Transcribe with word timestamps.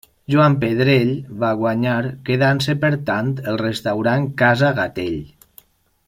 Joan 0.33 0.53
Pedrell 0.61 1.09
va 1.43 1.49
guanyar 1.59 1.99
quedant-se, 2.29 2.75
per 2.87 2.91
tant, 3.13 3.29
el 3.51 3.59
restaurant 3.63 4.25
Casa 4.43 4.73
Gatell. 4.81 5.21